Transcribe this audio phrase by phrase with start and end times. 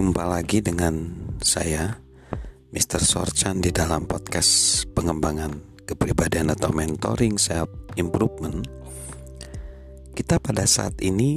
[0.00, 1.12] Jumpa lagi dengan
[1.44, 1.92] saya
[2.72, 3.04] Mr.
[3.04, 7.68] Sorchan di dalam podcast pengembangan kepribadian atau mentoring self
[8.00, 8.64] improvement.
[10.16, 11.36] Kita pada saat ini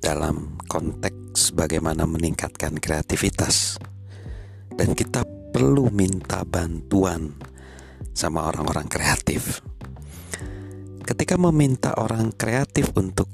[0.00, 3.76] dalam konteks bagaimana meningkatkan kreativitas
[4.72, 5.20] dan kita
[5.52, 7.36] perlu minta bantuan
[8.16, 9.60] sama orang-orang kreatif.
[11.04, 13.28] Ketika meminta orang kreatif untuk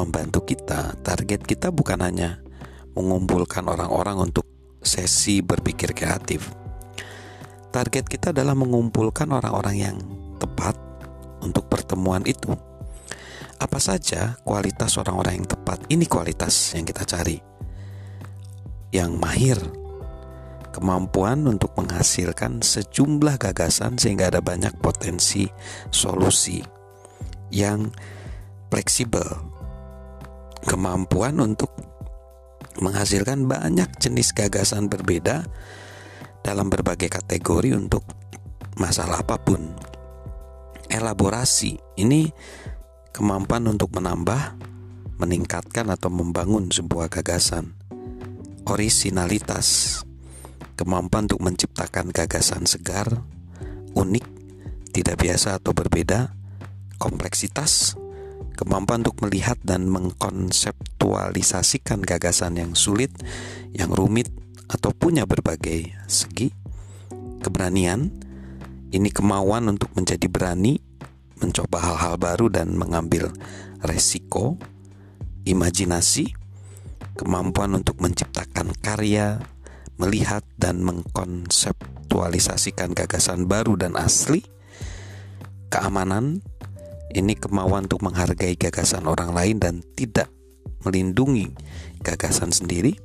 [0.00, 2.41] membantu kita, target kita bukan hanya
[2.92, 4.44] mengumpulkan orang-orang untuk
[4.82, 6.50] sesi berpikir kreatif.
[7.72, 9.96] Target kita adalah mengumpulkan orang-orang yang
[10.36, 10.76] tepat
[11.40, 12.52] untuk pertemuan itu.
[13.56, 15.86] Apa saja kualitas orang-orang yang tepat?
[15.88, 17.38] Ini kualitas yang kita cari.
[18.92, 19.58] Yang mahir,
[20.74, 25.48] kemampuan untuk menghasilkan sejumlah gagasan sehingga ada banyak potensi
[25.88, 26.60] solusi
[27.48, 27.88] yang
[28.68, 29.24] fleksibel,
[30.64, 31.72] kemampuan untuk
[32.80, 35.44] menghasilkan banyak jenis gagasan berbeda
[36.40, 38.06] dalam berbagai kategori untuk
[38.80, 39.76] masalah apa pun.
[40.88, 42.28] Elaborasi ini
[43.12, 44.56] kemampuan untuk menambah,
[45.20, 47.76] meningkatkan atau membangun sebuah gagasan.
[48.68, 50.00] Originalitas,
[50.76, 53.08] kemampuan untuk menciptakan gagasan segar,
[53.92, 54.26] unik,
[54.92, 56.32] tidak biasa atau berbeda.
[57.00, 57.98] Kompleksitas,
[58.62, 63.10] kemampuan untuk melihat dan mengkonseptualisasikan gagasan yang sulit,
[63.74, 64.30] yang rumit,
[64.70, 66.54] atau punya berbagai segi.
[67.42, 68.06] Keberanian
[68.94, 70.78] ini kemauan untuk menjadi berani,
[71.42, 73.34] mencoba hal-hal baru, dan mengambil
[73.82, 74.54] resiko.
[75.42, 76.38] Imajinasi
[77.18, 79.42] kemampuan untuk menciptakan karya,
[79.98, 84.46] melihat, dan mengkonseptualisasikan gagasan baru dan asli.
[85.66, 86.46] Keamanan
[87.12, 90.32] ini kemauan untuk menghargai gagasan orang lain dan tidak
[90.82, 91.52] melindungi
[92.00, 92.96] gagasan sendiri.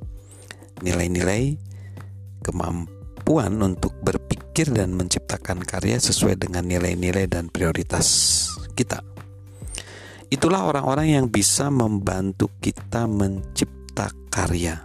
[0.80, 1.58] Nilai-nilai
[2.42, 8.06] kemampuan untuk berpikir dan menciptakan karya sesuai dengan nilai-nilai dan prioritas
[8.74, 9.02] kita.
[10.28, 14.84] Itulah orang-orang yang bisa membantu kita mencipta karya.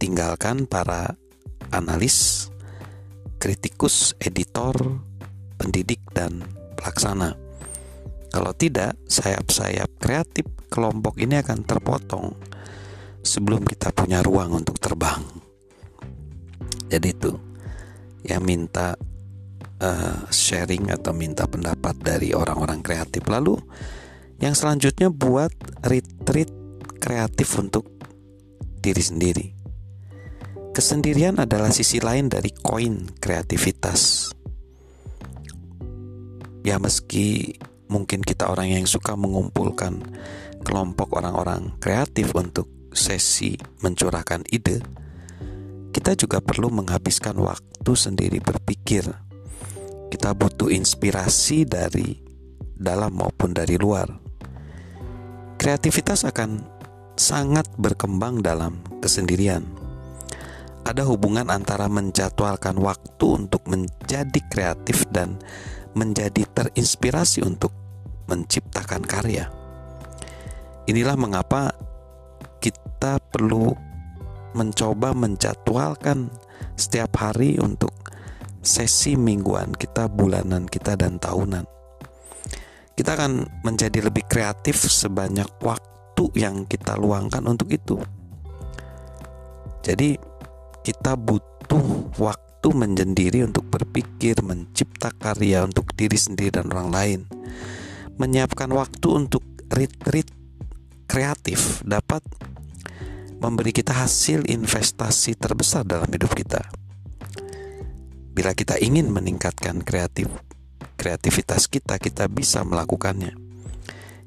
[0.00, 1.14] Tinggalkan para
[1.70, 2.48] analis,
[3.38, 4.74] kritikus, editor,
[5.60, 6.42] pendidik, dan
[6.74, 7.41] pelaksana.
[8.32, 12.32] Kalau tidak, sayap-sayap kreatif kelompok ini akan terpotong
[13.20, 15.20] sebelum kita punya ruang untuk terbang.
[16.88, 17.32] Jadi itu
[18.24, 18.96] ya minta
[19.84, 23.20] uh, sharing atau minta pendapat dari orang-orang kreatif.
[23.28, 23.60] Lalu
[24.40, 25.52] yang selanjutnya buat
[25.84, 26.50] retreat
[26.98, 27.84] kreatif untuk
[28.80, 29.46] diri sendiri.
[30.72, 34.32] Kesendirian adalah sisi lain dari koin kreativitas.
[36.64, 37.58] Ya meski
[37.92, 40.00] mungkin kita orang yang suka mengumpulkan
[40.64, 44.80] kelompok orang-orang kreatif untuk sesi mencurahkan ide,
[45.92, 49.04] kita juga perlu menghabiskan waktu sendiri berpikir.
[50.08, 52.16] Kita butuh inspirasi dari
[52.72, 54.08] dalam maupun dari luar.
[55.60, 56.64] Kreativitas akan
[57.16, 59.64] sangat berkembang dalam kesendirian.
[60.82, 65.38] Ada hubungan antara menjadwalkan waktu untuk menjadi kreatif dan
[65.94, 67.70] menjadi terinspirasi untuk
[68.32, 69.52] menciptakan karya.
[70.88, 71.76] Inilah mengapa
[72.64, 73.76] kita perlu
[74.56, 76.32] mencoba menjadwalkan
[76.80, 77.92] setiap hari untuk
[78.64, 81.68] sesi mingguan kita, bulanan kita, dan tahunan.
[82.96, 87.98] Kita akan menjadi lebih kreatif sebanyak waktu yang kita luangkan untuk itu.
[89.82, 90.14] Jadi,
[90.86, 97.20] kita butuh waktu menjendiri untuk berpikir, mencipta karya untuk diri sendiri dan orang lain
[98.20, 100.28] menyiapkan waktu untuk retreat
[101.08, 102.24] kreatif dapat
[103.40, 106.62] memberi kita hasil investasi terbesar dalam hidup kita.
[108.32, 110.30] Bila kita ingin meningkatkan kreatif
[110.96, 113.34] kreativitas kita, kita bisa melakukannya.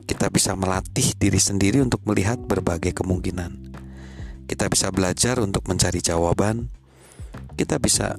[0.05, 3.73] Kita bisa melatih diri sendiri untuk melihat berbagai kemungkinan.
[4.45, 6.69] Kita bisa belajar untuk mencari jawaban.
[7.57, 8.13] Kita bisa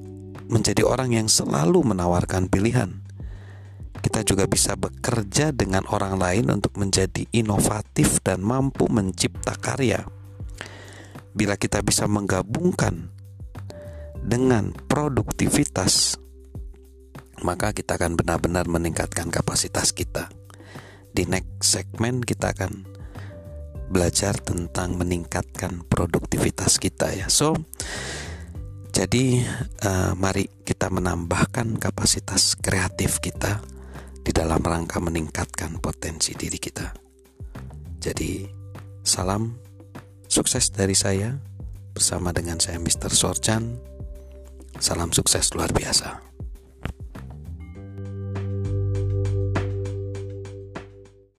[0.51, 3.06] menjadi orang yang selalu menawarkan pilihan
[4.17, 10.09] kita juga bisa bekerja dengan orang lain untuk menjadi inovatif dan mampu mencipta karya.
[11.37, 13.13] Bila kita bisa menggabungkan
[14.17, 16.17] dengan produktivitas,
[17.45, 20.33] maka kita akan benar-benar meningkatkan kapasitas kita.
[21.13, 22.89] Di next segmen kita akan
[23.93, 27.29] belajar tentang meningkatkan produktivitas kita ya.
[27.29, 27.53] So,
[28.97, 29.45] jadi
[29.85, 33.76] uh, mari kita menambahkan kapasitas kreatif kita
[34.27, 36.91] di dalam rangka meningkatkan potensi diri kita.
[38.03, 38.43] Jadi,
[39.07, 39.55] salam
[40.27, 41.31] sukses dari saya.
[41.97, 43.09] bersama dengan saya Mr.
[43.09, 43.81] Sorchan.
[44.77, 46.36] Salam sukses luar biasa.